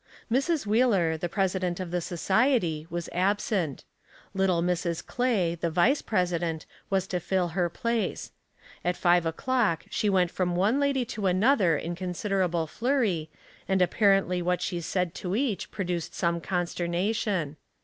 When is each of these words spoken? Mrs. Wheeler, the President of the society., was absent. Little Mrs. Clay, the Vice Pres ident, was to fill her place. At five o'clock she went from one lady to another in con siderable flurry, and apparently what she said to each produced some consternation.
Mrs. 0.31 0.65
Wheeler, 0.65 1.15
the 1.15 1.29
President 1.29 1.79
of 1.79 1.91
the 1.91 2.01
society., 2.01 2.87
was 2.89 3.07
absent. 3.13 3.83
Little 4.33 4.63
Mrs. 4.63 5.05
Clay, 5.05 5.53
the 5.53 5.69
Vice 5.69 6.01
Pres 6.01 6.31
ident, 6.31 6.65
was 6.89 7.05
to 7.05 7.19
fill 7.19 7.49
her 7.49 7.69
place. 7.69 8.31
At 8.83 8.97
five 8.97 9.27
o'clock 9.27 9.85
she 9.91 10.09
went 10.09 10.31
from 10.31 10.55
one 10.55 10.79
lady 10.79 11.05
to 11.05 11.27
another 11.27 11.77
in 11.77 11.95
con 11.95 12.13
siderable 12.13 12.67
flurry, 12.67 13.29
and 13.67 13.79
apparently 13.79 14.41
what 14.41 14.63
she 14.63 14.81
said 14.81 15.13
to 15.13 15.35
each 15.35 15.69
produced 15.69 16.15
some 16.15 16.41
consternation. 16.41 17.57